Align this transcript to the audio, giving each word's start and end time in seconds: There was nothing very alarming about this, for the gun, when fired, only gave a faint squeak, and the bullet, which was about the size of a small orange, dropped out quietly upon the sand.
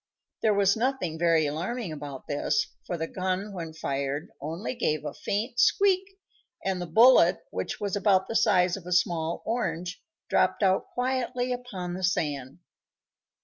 There 0.41 0.55
was 0.55 0.75
nothing 0.75 1.19
very 1.19 1.45
alarming 1.45 1.91
about 1.91 2.25
this, 2.25 2.65
for 2.87 2.97
the 2.97 3.05
gun, 3.05 3.53
when 3.53 3.71
fired, 3.71 4.29
only 4.41 4.73
gave 4.73 5.05
a 5.05 5.13
faint 5.13 5.59
squeak, 5.59 6.17
and 6.65 6.81
the 6.81 6.87
bullet, 6.87 7.41
which 7.51 7.79
was 7.79 7.95
about 7.95 8.27
the 8.27 8.35
size 8.35 8.75
of 8.75 8.87
a 8.87 8.93
small 8.93 9.43
orange, 9.45 10.01
dropped 10.27 10.63
out 10.63 10.87
quietly 10.95 11.53
upon 11.53 11.93
the 11.93 12.03
sand. 12.03 12.57